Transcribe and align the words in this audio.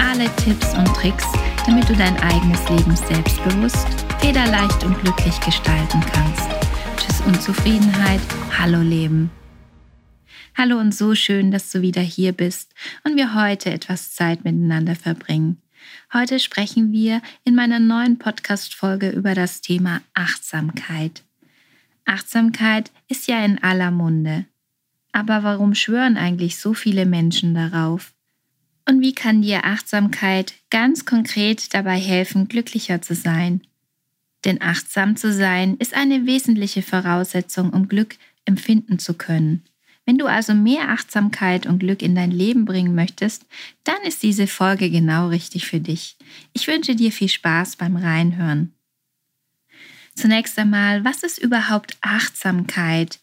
alle 0.00 0.34
Tipps 0.36 0.74
und 0.74 0.86
Tricks, 0.94 1.26
damit 1.66 1.88
du 1.88 1.94
dein 1.94 2.16
eigenes 2.20 2.66
Leben 2.70 2.96
selbstbewusst, 2.96 3.86
federleicht 4.18 4.82
und 4.82 4.98
glücklich 4.98 5.38
gestalten 5.40 6.00
kannst. 6.00 6.48
Tschüss 6.96 7.20
Unzufriedenheit, 7.20 8.20
hallo 8.58 8.80
Leben. 8.80 9.30
Hallo 10.56 10.78
und 10.78 10.94
so 10.94 11.14
schön, 11.14 11.50
dass 11.50 11.70
du 11.70 11.82
wieder 11.82 12.00
hier 12.00 12.32
bist 12.32 12.74
und 13.04 13.16
wir 13.16 13.34
heute 13.34 13.70
etwas 13.70 14.14
Zeit 14.14 14.42
miteinander 14.42 14.96
verbringen. 14.96 15.60
Heute 16.12 16.38
sprechen 16.38 16.92
wir 16.92 17.20
in 17.44 17.54
meiner 17.54 17.78
neuen 17.78 18.18
Podcast-Folge 18.18 19.10
über 19.10 19.34
das 19.34 19.60
Thema 19.60 20.00
Achtsamkeit. 20.14 21.22
Achtsamkeit 22.06 22.90
ist 23.08 23.28
ja 23.28 23.44
in 23.44 23.62
aller 23.62 23.90
Munde. 23.90 24.46
Aber 25.12 25.42
warum 25.42 25.74
schwören 25.74 26.16
eigentlich 26.16 26.58
so 26.58 26.72
viele 26.72 27.04
Menschen 27.04 27.54
darauf? 27.54 28.12
Und 28.90 29.02
wie 29.02 29.14
kann 29.14 29.40
dir 29.40 29.66
Achtsamkeit 29.66 30.54
ganz 30.68 31.04
konkret 31.04 31.74
dabei 31.74 31.96
helfen, 31.96 32.48
glücklicher 32.48 33.00
zu 33.00 33.14
sein? 33.14 33.60
Denn 34.44 34.60
achtsam 34.60 35.14
zu 35.14 35.32
sein 35.32 35.76
ist 35.76 35.94
eine 35.94 36.26
wesentliche 36.26 36.82
Voraussetzung, 36.82 37.70
um 37.70 37.86
Glück 37.86 38.16
empfinden 38.46 38.98
zu 38.98 39.14
können. 39.14 39.62
Wenn 40.06 40.18
du 40.18 40.26
also 40.26 40.54
mehr 40.54 40.88
Achtsamkeit 40.88 41.66
und 41.66 41.78
Glück 41.78 42.02
in 42.02 42.16
dein 42.16 42.32
Leben 42.32 42.64
bringen 42.64 42.96
möchtest, 42.96 43.46
dann 43.84 44.02
ist 44.04 44.24
diese 44.24 44.48
Folge 44.48 44.90
genau 44.90 45.28
richtig 45.28 45.68
für 45.68 45.78
dich. 45.78 46.16
Ich 46.52 46.66
wünsche 46.66 46.96
dir 46.96 47.12
viel 47.12 47.28
Spaß 47.28 47.76
beim 47.76 47.94
Reinhören. 47.94 48.74
Zunächst 50.16 50.58
einmal, 50.58 51.04
was 51.04 51.22
ist 51.22 51.38
überhaupt 51.38 51.96
Achtsamkeit? 52.00 53.20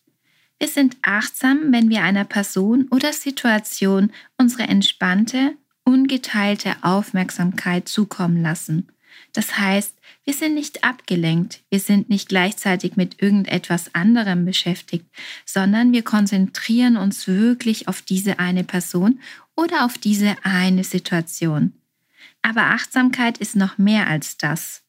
Wir 0.60 0.68
sind 0.68 0.98
achtsam, 1.02 1.72
wenn 1.72 1.90
wir 1.90 2.04
einer 2.04 2.26
Person 2.26 2.88
oder 2.90 3.14
Situation 3.14 4.12
unsere 4.38 4.64
entspannte, 4.64 5.56
ungeteilte 5.84 6.76
Aufmerksamkeit 6.82 7.88
zukommen 7.88 8.42
lassen. 8.42 8.88
Das 9.34 9.58
heißt, 9.58 9.96
wir 10.24 10.34
sind 10.34 10.56
nicht 10.56 10.84
abgelenkt, 10.84 11.62
wir 11.70 11.80
sind 11.80 12.10
nicht 12.10 12.28
gleichzeitig 12.28 12.96
mit 12.96 13.22
irgendetwas 13.22 13.94
anderem 13.94 14.46
beschäftigt, 14.46 15.06
sondern 15.46 15.94
wir 15.94 16.04
konzentrieren 16.04 16.98
uns 16.98 17.28
wirklich 17.28 17.88
auf 17.88 18.02
diese 18.02 18.40
eine 18.40 18.64
Person 18.64 19.20
oder 19.56 19.86
auf 19.86 19.98
diese 19.98 20.36
eine 20.44 20.84
Situation. 20.84 21.74
Aber 22.42 22.64
Achtsamkeit 22.64 23.38
ist 23.38 23.56
noch 23.56 23.78
mehr 23.78 24.08
als 24.08 24.38
das. 24.38 24.84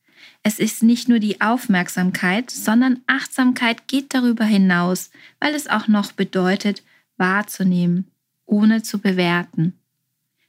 Es 0.49 0.59
ist 0.59 0.83
nicht 0.83 1.11
nur 1.11 1.19
die 1.19 1.43
Aufmerksamkeit, 1.43 2.51
sondern 2.51 3.03
Achtsamkeit 3.07 3.87
geht 3.87 4.15
darüber 4.15 4.47
hinaus, 4.47 5.11
weil 5.41 5.55
es 5.55 5.69
auch 5.69 5.89
noch 5.89 6.13
bedeutet, 6.13 6.83
wahrzunehmen, 7.19 8.11
ohne 8.47 8.83
zu 8.83 8.99
bewerten. 8.99 9.79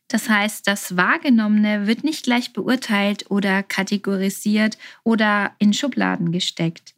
Das 0.07 0.29
heißt, 0.29 0.65
das 0.65 0.95
Wahrgenommene 0.95 1.85
wird 1.85 2.05
nicht 2.05 2.23
gleich 2.23 2.53
beurteilt 2.53 3.29
oder 3.29 3.61
kategorisiert 3.61 4.77
oder 5.03 5.51
in 5.59 5.73
Schubladen 5.73 6.31
gesteckt. 6.31 6.95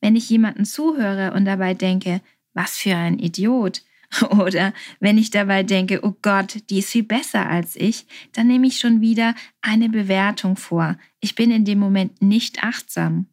Wenn 0.00 0.16
ich 0.16 0.30
jemanden 0.30 0.64
zuhöre 0.64 1.34
und 1.34 1.44
dabei 1.44 1.74
denke, 1.74 2.22
was 2.54 2.78
für 2.78 2.96
ein 2.96 3.18
Idiot, 3.18 3.82
Oder 4.30 4.72
wenn 5.00 5.18
ich 5.18 5.30
dabei 5.30 5.62
denke, 5.62 6.00
oh 6.04 6.14
Gott, 6.22 6.58
die 6.70 6.78
ist 6.78 6.90
viel 6.90 7.02
besser 7.02 7.48
als 7.48 7.76
ich, 7.76 8.06
dann 8.32 8.46
nehme 8.46 8.66
ich 8.66 8.78
schon 8.78 9.00
wieder 9.00 9.34
eine 9.60 9.88
Bewertung 9.88 10.56
vor. 10.56 10.98
Ich 11.20 11.34
bin 11.34 11.50
in 11.50 11.64
dem 11.64 11.78
Moment 11.78 12.20
nicht 12.20 12.62
achtsam. 12.62 13.26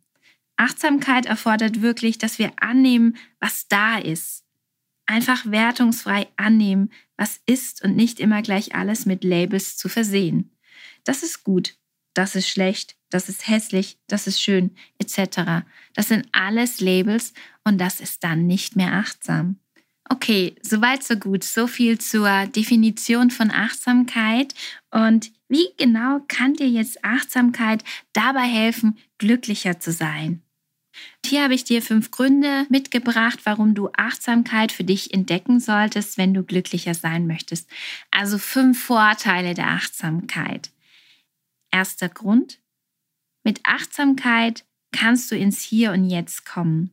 Achtsamkeit 0.58 1.26
erfordert 1.26 1.82
wirklich, 1.82 2.18
dass 2.18 2.40
wir 2.40 2.52
annehmen, 2.58 3.18
was 3.40 3.68
da 3.68 3.98
ist. 3.98 4.44
Einfach 5.06 5.46
wertungsfrei 5.46 6.28
annehmen, 6.38 6.92
was 7.18 7.42
ist 7.46 7.84
und 7.84 7.96
nicht 7.96 8.20
immer 8.20 8.42
gleich 8.42 8.76
alles 8.76 9.06
mit 9.06 9.24
Labels 9.24 9.78
zu 9.78 9.90
versehen. 9.90 10.52
Das 11.04 11.24
ist 11.24 11.44
gut, 11.44 11.78
das 12.14 12.36
ist 12.36 12.48
schlecht, 12.48 12.98
das 13.10 13.30
ist 13.30 13.48
hässlich, 13.48 13.98
das 14.08 14.28
ist 14.28 14.42
schön, 14.42 14.76
etc. 15.00 15.66
Das 15.94 16.10
sind 16.10 16.28
alles 16.32 16.80
Labels 16.80 17.34
und 17.64 17.80
das 17.80 18.02
ist 18.02 18.24
dann 18.24 18.46
nicht 18.46 18.76
mehr 18.76 18.94
achtsam. 18.94 19.60
Okay, 20.12 20.56
soweit 20.62 21.04
so 21.04 21.16
gut. 21.16 21.44
So 21.44 21.68
viel 21.68 22.00
zur 22.00 22.48
Definition 22.48 23.30
von 23.30 23.52
Achtsamkeit. 23.52 24.54
Und 24.90 25.32
wie 25.48 25.68
genau 25.78 26.22
kann 26.28 26.56
dir 26.56 26.68
jetzt 26.68 27.04
Achtsamkeit 27.06 27.84
dabei 28.14 28.44
helfen, 28.44 28.98
glücklicher 29.20 29.80
zu 29.80 29.92
sein? 29.92 30.42
Hier 31.26 31.44
habe 31.44 31.54
ich 31.54 31.64
dir 31.64 31.82
fünf 31.82 32.12
Gründe 32.12 32.66
mitgebracht, 32.70 33.42
warum 33.44 33.76
du 33.76 33.90
Achtsamkeit 33.94 34.72
für 34.72 34.84
dich 34.84 35.14
entdecken 35.14 35.60
solltest, 35.60 36.18
wenn 36.18 36.34
du 36.34 36.44
glücklicher 36.44 36.96
sein 36.96 37.28
möchtest. 37.28 37.70
Also 38.10 38.38
fünf 38.38 38.84
Vorteile 38.84 39.54
der 39.54 39.70
Achtsamkeit. 39.70 40.72
Erster 41.72 42.10
Grund. 42.10 42.60
Mit 43.44 43.62
Achtsamkeit 43.64 44.66
kannst 44.92 45.32
du 45.32 45.38
ins 45.38 45.62
Hier 45.62 45.92
und 45.92 46.10
Jetzt 46.10 46.46
kommen. 46.46 46.92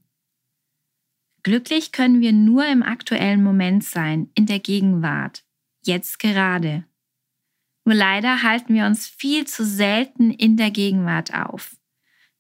Glücklich 1.46 1.92
können 1.92 2.20
wir 2.20 2.32
nur 2.32 2.66
im 2.66 2.82
aktuellen 2.82 3.40
Moment 3.40 3.84
sein, 3.84 4.28
in 4.34 4.46
der 4.46 4.58
Gegenwart, 4.58 5.44
jetzt 5.80 6.18
gerade. 6.18 6.82
Nur 7.84 7.94
leider 7.94 8.42
halten 8.42 8.74
wir 8.74 8.84
uns 8.84 9.06
viel 9.06 9.46
zu 9.46 9.64
selten 9.64 10.32
in 10.32 10.56
der 10.56 10.72
Gegenwart 10.72 11.34
auf. 11.34 11.76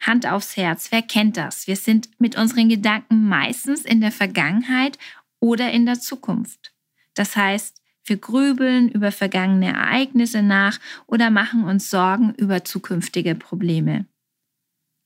Hand 0.00 0.26
aufs 0.26 0.56
Herz, 0.56 0.90
wer 0.90 1.02
kennt 1.02 1.36
das? 1.36 1.68
Wir 1.68 1.76
sind 1.76 2.08
mit 2.18 2.36
unseren 2.36 2.68
Gedanken 2.68 3.28
meistens 3.28 3.84
in 3.84 4.00
der 4.00 4.10
Vergangenheit 4.10 4.98
oder 5.38 5.70
in 5.70 5.86
der 5.86 6.00
Zukunft. 6.00 6.74
Das 7.14 7.36
heißt, 7.36 7.80
wir 8.06 8.16
grübeln 8.16 8.88
über 8.88 9.12
vergangene 9.12 9.68
Ereignisse 9.68 10.42
nach 10.42 10.80
oder 11.06 11.30
machen 11.30 11.62
uns 11.62 11.90
Sorgen 11.90 12.34
über 12.34 12.64
zukünftige 12.64 13.36
Probleme. 13.36 14.06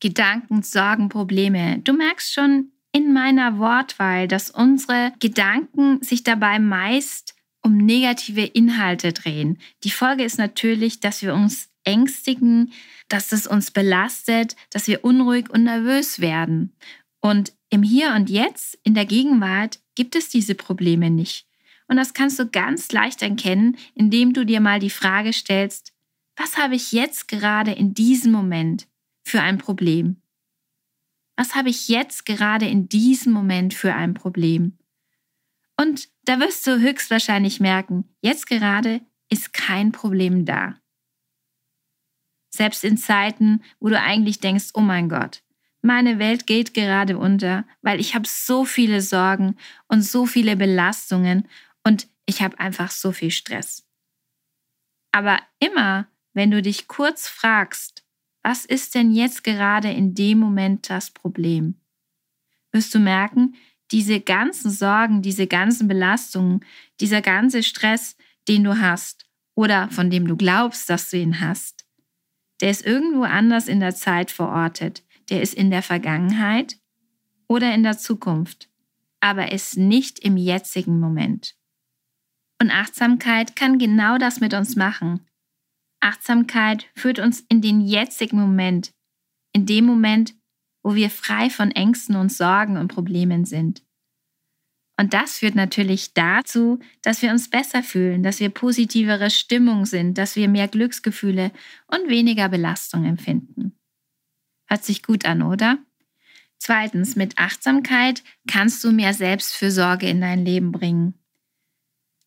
Gedanken, 0.00 0.62
Sorgen, 0.62 1.10
Probleme. 1.10 1.80
Du 1.80 1.92
merkst 1.92 2.32
schon, 2.32 2.72
in 2.92 3.12
meiner 3.12 3.58
Wortwahl, 3.58 4.28
dass 4.28 4.50
unsere 4.50 5.12
Gedanken 5.20 6.02
sich 6.02 6.24
dabei 6.24 6.58
meist 6.58 7.34
um 7.62 7.76
negative 7.76 8.42
Inhalte 8.42 9.12
drehen. 9.12 9.58
Die 9.84 9.90
Folge 9.90 10.24
ist 10.24 10.38
natürlich, 10.38 11.00
dass 11.00 11.22
wir 11.22 11.34
uns 11.34 11.68
ängstigen, 11.84 12.72
dass 13.08 13.32
es 13.32 13.46
uns 13.46 13.70
belastet, 13.70 14.56
dass 14.70 14.86
wir 14.86 15.04
unruhig 15.04 15.50
und 15.50 15.64
nervös 15.64 16.20
werden. 16.20 16.74
Und 17.20 17.52
im 17.68 17.82
Hier 17.82 18.14
und 18.14 18.30
Jetzt, 18.30 18.78
in 18.82 18.94
der 18.94 19.06
Gegenwart, 19.06 19.78
gibt 19.94 20.16
es 20.16 20.28
diese 20.28 20.54
Probleme 20.54 21.10
nicht. 21.10 21.46
Und 21.86 21.96
das 21.96 22.14
kannst 22.14 22.38
du 22.38 22.46
ganz 22.46 22.92
leicht 22.92 23.20
erkennen, 23.22 23.76
indem 23.94 24.32
du 24.32 24.46
dir 24.46 24.60
mal 24.60 24.78
die 24.78 24.90
Frage 24.90 25.32
stellst, 25.32 25.92
was 26.36 26.56
habe 26.56 26.76
ich 26.76 26.92
jetzt 26.92 27.28
gerade 27.28 27.72
in 27.72 27.94
diesem 27.94 28.32
Moment 28.32 28.86
für 29.24 29.42
ein 29.42 29.58
Problem? 29.58 30.22
Was 31.40 31.54
habe 31.54 31.70
ich 31.70 31.88
jetzt 31.88 32.26
gerade 32.26 32.66
in 32.66 32.90
diesem 32.90 33.32
Moment 33.32 33.72
für 33.72 33.94
ein 33.94 34.12
Problem? 34.12 34.76
Und 35.74 36.10
da 36.24 36.38
wirst 36.38 36.66
du 36.66 36.78
höchstwahrscheinlich 36.78 37.60
merken, 37.60 38.14
jetzt 38.20 38.46
gerade 38.46 39.00
ist 39.30 39.54
kein 39.54 39.90
Problem 39.90 40.44
da. 40.44 40.78
Selbst 42.50 42.84
in 42.84 42.98
Zeiten, 42.98 43.62
wo 43.78 43.88
du 43.88 43.98
eigentlich 43.98 44.40
denkst, 44.40 44.72
oh 44.74 44.82
mein 44.82 45.08
Gott, 45.08 45.42
meine 45.80 46.18
Welt 46.18 46.46
geht 46.46 46.74
gerade 46.74 47.16
unter, 47.16 47.64
weil 47.80 48.00
ich 48.00 48.14
habe 48.14 48.28
so 48.28 48.66
viele 48.66 49.00
Sorgen 49.00 49.56
und 49.88 50.02
so 50.02 50.26
viele 50.26 50.56
Belastungen 50.56 51.48
und 51.84 52.06
ich 52.26 52.42
habe 52.42 52.60
einfach 52.60 52.90
so 52.90 53.12
viel 53.12 53.30
Stress. 53.30 53.88
Aber 55.10 55.40
immer, 55.58 56.06
wenn 56.34 56.50
du 56.50 56.60
dich 56.60 56.86
kurz 56.86 57.28
fragst, 57.28 58.04
was 58.42 58.64
ist 58.64 58.94
denn 58.94 59.10
jetzt 59.10 59.44
gerade 59.44 59.90
in 59.90 60.14
dem 60.14 60.38
Moment 60.38 60.88
das 60.88 61.10
Problem? 61.10 61.74
Wirst 62.72 62.94
du 62.94 62.98
merken, 62.98 63.54
diese 63.90 64.20
ganzen 64.20 64.70
Sorgen, 64.70 65.22
diese 65.22 65.46
ganzen 65.46 65.88
Belastungen, 65.88 66.64
dieser 67.00 67.22
ganze 67.22 67.62
Stress, 67.62 68.16
den 68.48 68.64
du 68.64 68.78
hast 68.78 69.26
oder 69.54 69.90
von 69.90 70.10
dem 70.10 70.26
du 70.26 70.36
glaubst, 70.36 70.88
dass 70.88 71.10
du 71.10 71.18
ihn 71.18 71.40
hast, 71.40 71.84
der 72.60 72.70
ist 72.70 72.84
irgendwo 72.84 73.22
anders 73.22 73.68
in 73.68 73.80
der 73.80 73.94
Zeit 73.94 74.30
verortet. 74.30 75.02
Der 75.30 75.42
ist 75.42 75.54
in 75.54 75.70
der 75.70 75.82
Vergangenheit 75.82 76.76
oder 77.48 77.74
in 77.74 77.82
der 77.82 77.98
Zukunft, 77.98 78.68
aber 79.20 79.52
ist 79.52 79.76
nicht 79.76 80.18
im 80.18 80.36
jetzigen 80.36 81.00
Moment. 81.00 81.56
Und 82.60 82.70
Achtsamkeit 82.70 83.56
kann 83.56 83.78
genau 83.78 84.18
das 84.18 84.40
mit 84.40 84.52
uns 84.52 84.76
machen. 84.76 85.26
Achtsamkeit 86.00 86.86
führt 86.94 87.18
uns 87.18 87.40
in 87.48 87.60
den 87.60 87.80
jetzigen 87.80 88.40
Moment, 88.40 88.92
in 89.52 89.66
dem 89.66 89.84
Moment, 89.84 90.34
wo 90.82 90.94
wir 90.94 91.10
frei 91.10 91.50
von 91.50 91.70
Ängsten 91.70 92.16
und 92.16 92.32
Sorgen 92.32 92.76
und 92.76 92.88
Problemen 92.88 93.44
sind. 93.44 93.82
Und 94.98 95.14
das 95.14 95.38
führt 95.38 95.54
natürlich 95.54 96.12
dazu, 96.12 96.78
dass 97.00 97.22
wir 97.22 97.30
uns 97.30 97.48
besser 97.48 97.82
fühlen, 97.82 98.22
dass 98.22 98.38
wir 98.38 98.50
positivere 98.50 99.30
Stimmung 99.30 99.86
sind, 99.86 100.18
dass 100.18 100.36
wir 100.36 100.46
mehr 100.46 100.68
Glücksgefühle 100.68 101.52
und 101.86 102.10
weniger 102.10 102.50
Belastung 102.50 103.06
empfinden. 103.06 103.78
Hört 104.68 104.84
sich 104.84 105.02
gut 105.02 105.24
an, 105.24 105.42
oder? 105.42 105.78
Zweitens, 106.58 107.16
mit 107.16 107.38
Achtsamkeit 107.38 108.22
kannst 108.46 108.84
du 108.84 108.92
mehr 108.92 109.14
Selbstfürsorge 109.14 110.06
in 110.06 110.20
dein 110.20 110.44
Leben 110.44 110.70
bringen. 110.70 111.14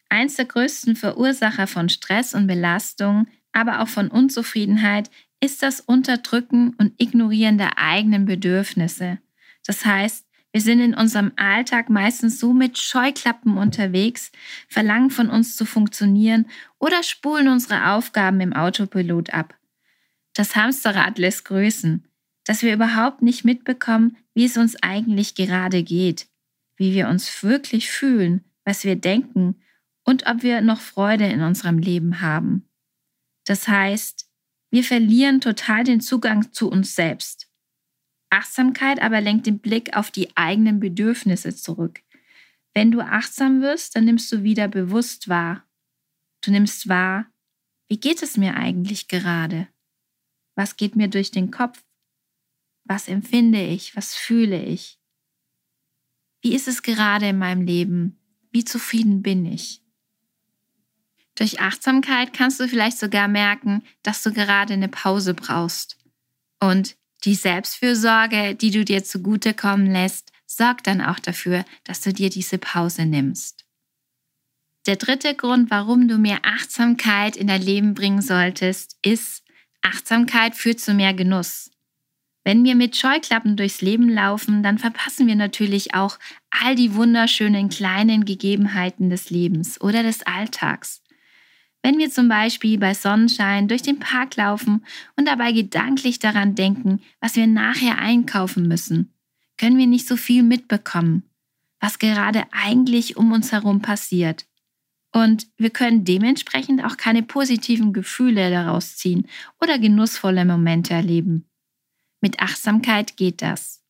Eins 0.09 0.35
der 0.35 0.45
größten 0.45 0.95
Verursacher 0.95 1.67
von 1.67 1.89
Stress 1.89 2.33
und 2.33 2.47
Belastung, 2.47 3.27
aber 3.53 3.81
auch 3.81 3.87
von 3.87 4.09
Unzufriedenheit 4.09 5.09
ist 5.39 5.63
das 5.63 5.79
Unterdrücken 5.79 6.73
und 6.77 6.93
Ignorieren 7.01 7.57
der 7.57 7.77
eigenen 7.77 8.25
Bedürfnisse. 8.25 9.19
Das 9.65 9.85
heißt, 9.85 10.25
wir 10.51 10.61
sind 10.61 10.81
in 10.81 10.93
unserem 10.93 11.31
Alltag 11.35 11.89
meistens 11.89 12.39
so 12.39 12.53
mit 12.53 12.77
Scheuklappen 12.77 13.57
unterwegs, 13.57 14.31
verlangen 14.67 15.09
von 15.09 15.29
uns 15.29 15.55
zu 15.55 15.65
funktionieren 15.65 16.45
oder 16.77 17.01
spulen 17.01 17.47
unsere 17.47 17.91
Aufgaben 17.91 18.39
im 18.39 18.53
Autopilot 18.53 19.33
ab. 19.33 19.55
Das 20.33 20.55
Hamsterrad 20.55 21.17
lässt 21.17 21.45
grüßen, 21.45 22.07
dass 22.45 22.61
wir 22.61 22.73
überhaupt 22.73 23.21
nicht 23.21 23.45
mitbekommen, 23.45 24.17
wie 24.33 24.45
es 24.45 24.57
uns 24.57 24.75
eigentlich 24.81 25.33
gerade 25.35 25.81
geht, 25.83 26.27
wie 26.75 26.93
wir 26.93 27.07
uns 27.07 27.43
wirklich 27.43 27.89
fühlen, 27.89 28.43
was 28.63 28.83
wir 28.83 28.95
denken 28.95 29.55
und 30.03 30.27
ob 30.27 30.43
wir 30.43 30.61
noch 30.61 30.81
Freude 30.81 31.25
in 31.25 31.41
unserem 31.41 31.79
Leben 31.79 32.21
haben. 32.21 32.67
Das 33.45 33.67
heißt, 33.67 34.29
wir 34.71 34.83
verlieren 34.83 35.41
total 35.41 35.83
den 35.83 36.01
Zugang 36.01 36.51
zu 36.51 36.69
uns 36.69 36.95
selbst. 36.95 37.49
Achtsamkeit 38.29 39.01
aber 39.01 39.21
lenkt 39.21 39.45
den 39.45 39.59
Blick 39.59 39.95
auf 39.95 40.09
die 40.09 40.35
eigenen 40.35 40.79
Bedürfnisse 40.79 41.55
zurück. 41.55 42.01
Wenn 42.73 42.89
du 42.89 43.01
achtsam 43.01 43.61
wirst, 43.61 43.95
dann 43.95 44.05
nimmst 44.05 44.31
du 44.31 44.41
wieder 44.41 44.67
bewusst 44.67 45.29
wahr. 45.29 45.67
Du 46.41 46.49
nimmst 46.49 46.89
wahr, 46.89 47.27
wie 47.87 47.99
geht 47.99 48.23
es 48.23 48.37
mir 48.37 48.55
eigentlich 48.55 49.07
gerade? 49.07 49.67
Was 50.55 50.77
geht 50.77 50.95
mir 50.95 51.07
durch 51.07 51.29
den 51.29 51.51
Kopf? 51.51 51.83
Was 52.85 53.07
empfinde 53.07 53.61
ich? 53.63 53.95
Was 53.95 54.15
fühle 54.15 54.63
ich? 54.63 54.99
Wie 56.41 56.55
ist 56.55 56.67
es 56.67 56.81
gerade 56.81 57.29
in 57.29 57.37
meinem 57.37 57.61
Leben? 57.61 58.19
Wie 58.51 58.65
zufrieden 58.65 59.21
bin 59.21 59.45
ich? 59.45 59.82
Durch 61.35 61.59
Achtsamkeit 61.59 62.33
kannst 62.33 62.59
du 62.59 62.67
vielleicht 62.67 62.99
sogar 62.99 63.27
merken, 63.27 63.83
dass 64.03 64.21
du 64.21 64.31
gerade 64.31 64.73
eine 64.73 64.87
Pause 64.89 65.33
brauchst. 65.33 65.97
Und 66.59 66.95
die 67.23 67.35
Selbstfürsorge, 67.35 68.55
die 68.55 68.71
du 68.71 68.85
dir 68.85 69.03
zugutekommen 69.03 69.91
lässt, 69.91 70.31
sorgt 70.45 70.87
dann 70.87 71.01
auch 71.01 71.19
dafür, 71.19 71.65
dass 71.83 72.01
du 72.01 72.13
dir 72.13 72.29
diese 72.29 72.57
Pause 72.57 73.05
nimmst. 73.05 73.65
Der 74.85 74.97
dritte 74.97 75.33
Grund, 75.33 75.71
warum 75.71 76.07
du 76.07 76.17
mehr 76.17 76.39
Achtsamkeit 76.43 77.37
in 77.37 77.47
dein 77.47 77.61
Leben 77.61 77.93
bringen 77.93 78.21
solltest, 78.21 78.97
ist, 79.01 79.43
Achtsamkeit 79.81 80.55
führt 80.55 80.79
zu 80.79 80.93
mehr 80.93 81.13
Genuss. 81.13 81.71
Wenn 82.43 82.65
wir 82.65 82.75
mit 82.75 82.97
Scheuklappen 82.97 83.55
durchs 83.55 83.81
Leben 83.81 84.09
laufen, 84.09 84.63
dann 84.63 84.77
verpassen 84.77 85.27
wir 85.27 85.35
natürlich 85.35 85.93
auch 85.93 86.19
all 86.49 86.75
die 86.75 86.93
wunderschönen 86.93 87.69
kleinen 87.69 88.25
Gegebenheiten 88.25 89.09
des 89.09 89.29
Lebens 89.29 89.79
oder 89.79 90.03
des 90.03 90.23
Alltags. 90.23 91.02
Wenn 91.83 91.97
wir 91.97 92.09
zum 92.09 92.29
Beispiel 92.29 92.79
bei 92.79 92.93
Sonnenschein 92.93 93.67
durch 93.67 93.81
den 93.81 93.99
Park 93.99 94.37
laufen 94.37 94.85
und 95.17 95.27
dabei 95.27 95.51
gedanklich 95.51 96.17
daran 96.17 96.55
denken, 96.55 97.01
was 97.19 97.35
wir 97.35 97.45
nachher 97.45 97.99
einkaufen 97.99 98.67
müssen, 98.69 99.13
können 99.57 99.77
wir 99.77 99.85
nicht 99.85 100.07
so 100.07 100.15
viel 100.15 100.43
mitbekommen, 100.43 101.23
was 101.81 101.99
gerade 101.99 102.45
eigentlich 102.51 103.17
um 103.17 103.33
uns 103.33 103.51
herum 103.51 103.81
passiert. 103.81 104.45
Und 105.11 105.47
wir 105.57 105.69
können 105.69 106.05
dementsprechend 106.05 106.83
auch 106.85 106.95
keine 106.95 107.21
positiven 107.21 107.91
Gefühle 107.91 108.49
daraus 108.49 108.95
ziehen 108.95 109.27
oder 109.61 109.77
genussvolle 109.77 110.45
Momente 110.45 110.93
erleben. 110.93 111.45
Mit 112.21 112.39
Achtsamkeit 112.39 113.17
geht 113.17 113.41
das. 113.41 113.82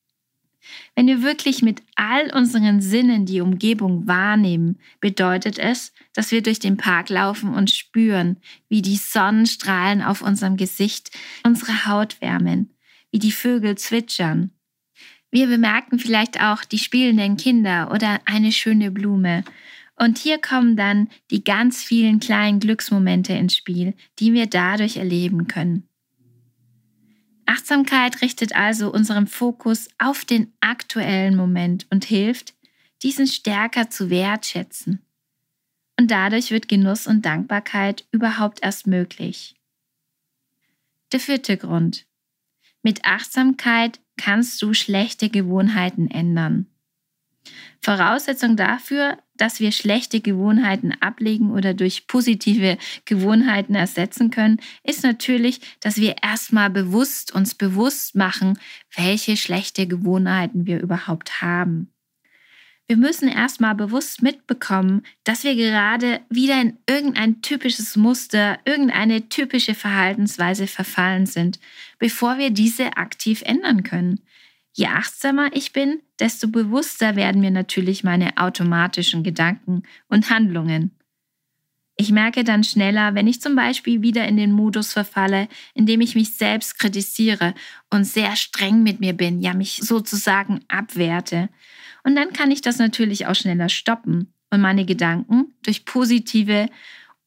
Wenn 0.96 1.08
wir 1.08 1.22
wirklich 1.22 1.62
mit 1.62 1.82
all 1.96 2.34
unseren 2.34 2.82
Sinnen 2.82 3.26
die 3.26 3.42
Umgebung 3.42 4.08
wahrnehmen, 4.08 4.80
bedeutet 5.00 5.58
es, 5.58 5.94
dass 6.14 6.32
wir 6.32 6.42
durch 6.42 6.60
den 6.60 6.78
Park 6.78 7.10
laufen 7.10 7.54
und 7.54 7.72
spüren, 7.72 8.38
wie 8.70 8.82
die 8.82 8.98
Sonnenstrahlen 8.98 10.02
auf 10.02 10.22
unserem 10.22 10.58
Gesicht 10.58 11.12
unsere 11.44 11.86
Haut 11.86 12.22
wärmen, 12.22 12.74
wie 13.12 13.20
die 13.20 13.32
Vögel 13.32 13.78
zwitschern. 13.78 14.52
Wir 15.32 15.48
bemerken 15.48 15.98
vielleicht 15.98 16.42
auch 16.42 16.64
die 16.64 16.78
spielenden 16.78 17.38
Kinder 17.38 17.92
oder 17.92 18.20
eine 18.26 18.52
schöne 18.52 18.92
Blume. 18.92 19.44
Und 19.96 20.20
hier 20.20 20.40
kommen 20.40 20.76
dann 20.76 21.10
die 21.32 21.44
ganz 21.44 21.84
vielen 21.84 22.20
kleinen 22.20 22.60
Glücksmomente 22.60 23.34
ins 23.34 23.56
Spiel, 23.56 23.96
die 24.20 24.34
wir 24.34 24.46
dadurch 24.46 24.98
erleben 24.98 25.48
können. 25.48 25.88
Achtsamkeit 27.46 28.22
richtet 28.22 28.56
also 28.56 28.92
unseren 28.92 29.28
Fokus 29.28 29.90
auf 29.98 30.26
den 30.26 30.54
aktuellen 30.60 31.36
Moment 31.36 31.88
und 31.90 32.06
hilft, 32.06 32.54
diesen 33.02 33.28
stärker 33.28 33.90
zu 33.90 34.10
wertschätzen. 34.10 35.02
Und 36.00 36.10
dadurch 36.10 36.52
wird 36.52 36.68
Genuss 36.68 37.08
und 37.08 37.26
Dankbarkeit 37.26 38.06
überhaupt 38.12 38.64
erst 38.64 38.88
möglich. 38.88 39.56
Der 41.12 41.20
vierte 41.20 41.58
Grund. 41.58 42.08
Mit 42.82 43.06
Achtsamkeit 43.06 44.00
kannst 44.18 44.62
du 44.62 44.74
schlechte 44.74 45.30
Gewohnheiten 45.30 46.10
ändern. 46.10 46.73
Voraussetzung 47.84 48.56
dafür, 48.56 49.18
dass 49.36 49.60
wir 49.60 49.72
schlechte 49.72 50.22
Gewohnheiten 50.22 50.94
ablegen 51.02 51.52
oder 51.52 51.74
durch 51.74 52.08
positive 52.08 52.78
Gewohnheiten 53.06 53.76
ersetzen 53.76 54.32
können, 54.32 54.62
ist 54.84 55.04
natürlich, 55.04 55.60
dass 55.82 55.98
wir 55.98 56.16
erstmal 56.24 56.70
bewusst 56.70 57.34
uns 57.34 57.56
bewusst 57.56 58.16
machen, 58.16 58.58
welche 58.96 59.36
schlechte 59.36 59.86
Gewohnheiten 59.86 60.66
wir 60.66 60.80
überhaupt 60.80 61.42
haben. 61.42 61.90
Wir 62.88 62.98
müssen 62.98 63.28
erstmal 63.28 63.76
bewusst 63.76 64.22
mitbekommen, 64.22 65.04
dass 65.24 65.44
wir 65.44 65.56
gerade 65.56 66.22
wieder 66.30 66.62
in 66.62 66.78
irgendein 66.88 67.42
typisches 67.42 67.96
Muster, 67.96 68.60
irgendeine 68.66 69.30
typische 69.30 69.74
Verhaltensweise 69.74 70.68
verfallen 70.68 71.26
sind, 71.26 71.60
bevor 71.98 72.38
wir 72.38 72.50
diese 72.50 72.98
aktiv 72.98 73.42
ändern 73.46 73.84
können. 73.84 74.22
Je 74.74 74.88
achtsamer 74.88 75.56
ich 75.56 75.72
bin, 75.72 76.02
desto 76.20 76.48
bewusster 76.48 77.16
werden 77.16 77.42
mir 77.42 77.52
natürlich 77.52 78.04
meine 78.04 78.38
automatischen 78.38 79.24
Gedanken 79.24 79.84
und 80.10 80.30
Handlungen. 80.32 80.92
Ich 81.96 82.12
merke 82.12 82.44
dann 82.44 82.64
schneller, 82.64 83.14
wenn 83.14 83.28
ich 83.28 83.40
zum 83.40 83.56
Beispiel 83.56 84.02
wieder 84.02 84.28
in 84.28 84.36
den 84.36 84.52
Modus 84.52 84.94
verfalle, 84.94 85.48
in 85.76 85.86
dem 85.86 86.02
ich 86.02 86.16
mich 86.16 86.36
selbst 86.36 86.80
kritisiere 86.80 87.54
und 87.92 88.06
sehr 88.06 88.36
streng 88.36 88.82
mit 88.82 89.00
mir 89.00 89.14
bin, 89.14 89.42
ja 89.42 89.54
mich 89.54 89.76
sozusagen 89.76 90.62
abwerte. 90.68 91.50
Und 92.04 92.16
dann 92.16 92.34
kann 92.34 92.50
ich 92.50 92.62
das 92.62 92.80
natürlich 92.80 93.28
auch 93.28 93.36
schneller 93.36 93.70
stoppen 93.70 94.34
und 94.50 94.60
meine 94.60 94.86
Gedanken 94.86 95.54
durch 95.62 95.86
positive 95.86 96.68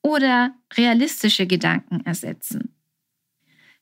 oder 0.02 0.52
realistische 0.76 1.46
Gedanken 1.46 2.04
ersetzen. 2.04 2.74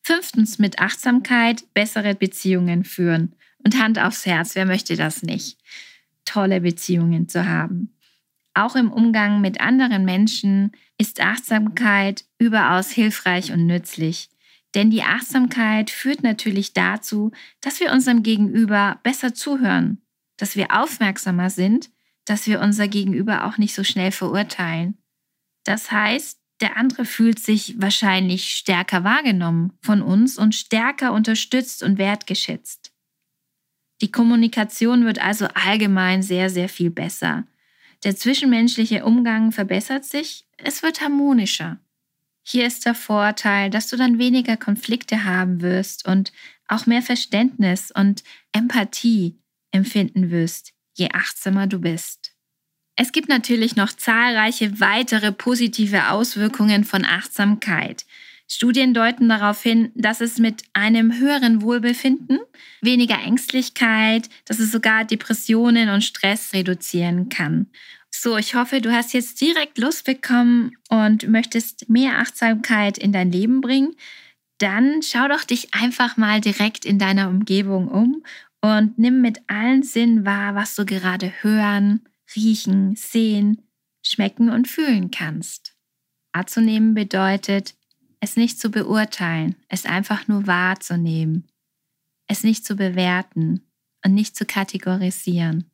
Fünftens 0.03 0.59
mit 0.59 0.81
Achtsamkeit 0.81 1.65
bessere 1.73 2.15
Beziehungen 2.15 2.85
führen. 2.85 3.35
Und 3.65 3.81
Hand 3.81 3.99
aufs 3.99 4.27
Herz, 4.27 4.55
wer 4.55 4.67
möchte 4.67 4.97
das 4.97 5.23
nicht? 5.23 5.59
Tolle 6.25 6.61
Beziehungen 6.61 7.29
zu 7.29 7.47
haben. 7.47 7.95
Auch 8.55 8.77
im 8.77 8.93
Umgang 8.93 9.41
mit 9.41 9.61
anderen 9.61 10.05
Menschen 10.05 10.73
ist 10.97 11.21
Achtsamkeit 11.21 12.25
überaus 12.39 12.91
hilfreich 12.91 13.53
und 13.53 13.67
nützlich. 13.67 14.31
Denn 14.75 14.91
die 14.91 15.03
Achtsamkeit 15.03 15.91
führt 15.91 16.23
natürlich 16.23 16.73
dazu, 16.73 17.33
dass 17.61 17.81
wir 17.81 17.93
unserem 17.93 18.23
Gegenüber 18.23 19.01
besser 19.03 19.35
zuhören, 19.35 20.03
dass 20.37 20.57
wir 20.57 20.73
aufmerksamer 20.73 21.51
sind, 21.51 21.91
dass 22.25 22.47
wir 22.47 22.61
unser 22.61 22.89
Gegenüber 22.89 23.45
auch 23.45 23.59
nicht 23.59 23.75
so 23.75 23.85
schnell 23.85 24.13
verurteilen. 24.13 24.99
Das 25.65 25.91
heißt, 25.91 26.39
der 26.61 26.77
andere 26.77 27.05
fühlt 27.05 27.39
sich 27.41 27.81
wahrscheinlich 27.81 28.51
stärker 28.51 29.05
wahrgenommen 29.05 29.73
von 29.81 30.03
uns 30.03 30.39
und 30.39 30.55
stärker 30.55 31.13
unterstützt 31.13 31.83
und 31.83 31.99
wertgeschätzt. 31.99 32.94
Die 34.01 34.11
Kommunikation 34.11 35.05
wird 35.05 35.21
also 35.21 35.47
allgemein 35.55 36.23
sehr, 36.23 36.51
sehr 36.51 36.69
viel 36.69 36.91
besser. 36.91 37.45
Der 38.03 38.17
zwischenmenschliche 38.17 39.05
Umgang 39.05 39.53
verbessert 39.53 40.05
sich, 40.05 40.47
es 40.59 40.83
wird 40.83 41.01
harmonischer. 41.01 41.79
Hier 42.43 42.67
ist 42.67 42.85
der 42.85 42.95
Vorteil, 42.95 43.71
dass 43.71 43.89
du 43.89 43.97
dann 43.97 44.19
weniger 44.19 44.59
Konflikte 44.59 45.25
haben 45.25 45.63
wirst 45.63 46.07
und 46.07 46.33
auch 46.69 46.87
mehr 46.87 47.03
Verständnis 47.03 47.91
und 47.91 48.23
Empathie 48.53 49.39
empfinden 49.71 50.31
wirst, 50.31 50.73
je 50.95 51.09
achtsamer 51.13 51.67
du 51.67 51.79
bist. 51.79 52.33
Es 52.97 53.13
gibt 53.13 53.29
natürlich 53.29 53.75
noch 53.75 53.93
zahlreiche 53.93 54.79
weitere 54.81 55.33
positive 55.33 56.11
Auswirkungen 56.11 56.85
von 56.85 57.05
Achtsamkeit. 57.05 58.05
Studien 58.55 58.95
deuten 58.95 59.29
darauf 59.29 59.63
hin, 59.63 59.91
dass 59.95 60.21
es 60.21 60.39
mit 60.39 60.63
einem 60.75 61.19
höheren 61.19 61.61
Wohlbefinden, 61.61 62.39
weniger 62.81 63.19
Ängstlichkeit, 63.21 64.29
dass 64.45 64.61
es 64.61 64.71
sogar 64.71 65.05
Depressionen 65.05 65.89
und 65.89 66.03
Stress 66.03 66.53
reduzieren 66.53 67.29
kann. 67.29 67.67
So, 68.11 68.37
ich 68.37 68.55
hoffe, 68.55 68.81
du 68.81 68.93
hast 68.93 69.13
jetzt 69.13 69.41
direkt 69.41 69.77
Lust 69.79 70.05
bekommen 70.05 70.77
und 70.89 71.29
möchtest 71.29 71.89
mehr 71.89 72.21
Achtsamkeit 72.21 72.97
in 72.97 73.11
dein 73.11 73.33
Leben 73.33 73.61
bringen. 73.61 73.97
Dann 74.59 75.03
schau 75.03 75.27
doch 75.27 75.43
dich 75.43 75.75
einfach 75.75 76.17
mal 76.17 76.41
direkt 76.41 76.85
in 76.85 77.01
deiner 77.01 77.29
Umgebung 77.29 77.89
um 77.89 78.23
und 78.61 78.99
nimm 78.99 79.21
mit 79.21 79.41
allen 79.49 79.83
Sinnen 79.83 80.25
wahr, 80.25 80.55
was 80.55 80.77
du 80.77 80.87
gerade 80.87 81.33
hören, 81.43 82.03
riechen, 82.37 82.95
sehen, 82.95 83.63
schmecken 84.01 84.49
und 84.49 84.69
fühlen 84.69 85.11
kannst. 85.11 85.75
Wahrzunehmen 86.33 86.95
bedeutet, 86.95 87.75
es 88.25 88.37
nicht 88.37 88.59
zu 88.59 88.71
beurteilen, 88.71 89.55
es 89.69 89.85
einfach 89.85 90.27
nur 90.29 90.47
wahrzunehmen, 90.47 91.47
es 92.27 92.43
nicht 92.43 92.65
zu 92.65 92.75
bewerten 92.75 93.61
und 94.03 94.15
nicht 94.15 94.35
zu 94.35 94.47
kategorisieren. 94.47 95.71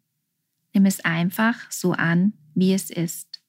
Nimm 0.75 0.85
es 0.85 1.01
einfach 1.05 1.71
so 1.71 1.93
an, 1.93 2.33
wie 2.55 2.75
es 2.75 2.91
ist. 2.91 3.41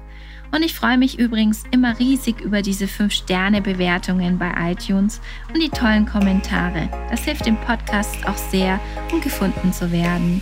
Und 0.52 0.64
ich 0.64 0.74
freue 0.74 0.98
mich 0.98 1.20
übrigens 1.20 1.64
immer 1.72 1.98
riesig 2.00 2.42
über 2.42 2.62
diese 2.62 2.86
5-Sterne-Bewertungen 2.86 4.38
bei 4.38 4.52
iTunes 4.72 5.20
und 5.54 5.62
die 5.62 5.70
tollen 5.70 6.06
Kommentare. 6.06 6.90
Das 7.10 7.24
hilft 7.24 7.46
dem 7.46 7.58
Podcast 7.58 8.16
auch 8.28 8.38
sehr, 8.38 8.80
um 9.12 9.22
gefunden 9.22 9.74
zu 9.74 9.92
werden. 9.92 10.42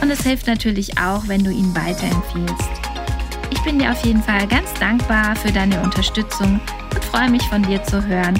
Und 0.00 0.10
es 0.10 0.22
hilft 0.22 0.46
natürlich 0.46 0.98
auch, 0.98 1.26
wenn 1.26 1.42
du 1.42 1.50
ihn 1.50 1.74
weiterempfiehlst. 1.74 2.70
Ich 3.50 3.62
bin 3.62 3.78
dir 3.78 3.90
auf 3.90 4.04
jeden 4.04 4.22
Fall 4.22 4.46
ganz 4.46 4.72
dankbar 4.74 5.34
für 5.34 5.50
deine 5.50 5.80
Unterstützung 5.80 6.60
und 6.94 7.04
freue 7.04 7.30
mich 7.30 7.42
von 7.44 7.62
dir 7.62 7.82
zu 7.82 8.04
hören. 8.06 8.38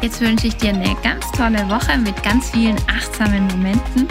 Jetzt 0.00 0.20
wünsche 0.20 0.46
ich 0.46 0.56
dir 0.56 0.70
eine 0.70 0.94
ganz 1.02 1.30
tolle 1.32 1.68
Woche 1.68 1.98
mit 1.98 2.22
ganz 2.22 2.50
vielen 2.50 2.76
achtsamen 2.88 3.46
Momenten 3.48 4.08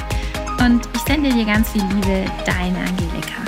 und 0.60 0.88
ich 0.96 1.02
sende 1.02 1.32
dir 1.32 1.46
ganz 1.46 1.72
viel 1.72 1.84
Liebe, 1.84 2.26
deine 2.46 2.80
Angelika. 2.80 3.43